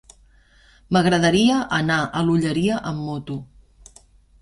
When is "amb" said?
2.93-3.07